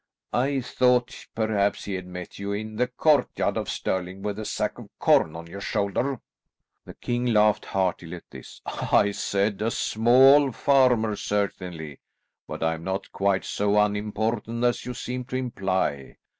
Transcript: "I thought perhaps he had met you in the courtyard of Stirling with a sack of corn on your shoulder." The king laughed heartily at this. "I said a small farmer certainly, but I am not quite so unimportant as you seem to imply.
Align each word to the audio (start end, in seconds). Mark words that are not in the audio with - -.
"I 0.33 0.61
thought 0.61 1.27
perhaps 1.35 1.85
he 1.85 1.93
had 1.93 2.07
met 2.07 2.39
you 2.39 2.53
in 2.53 2.75
the 2.77 2.87
courtyard 2.87 3.55
of 3.55 3.69
Stirling 3.69 4.23
with 4.23 4.39
a 4.39 4.45
sack 4.45 4.79
of 4.79 4.89
corn 4.97 5.35
on 5.35 5.45
your 5.45 5.61
shoulder." 5.61 6.19
The 6.85 6.95
king 6.95 7.27
laughed 7.27 7.65
heartily 7.65 8.15
at 8.15 8.31
this. 8.31 8.61
"I 8.65 9.11
said 9.11 9.61
a 9.61 9.69
small 9.69 10.51
farmer 10.53 11.15
certainly, 11.15 11.99
but 12.47 12.63
I 12.63 12.73
am 12.73 12.83
not 12.83 13.11
quite 13.11 13.45
so 13.45 13.79
unimportant 13.79 14.63
as 14.63 14.85
you 14.87 14.95
seem 14.95 15.23
to 15.25 15.35
imply. 15.35 16.17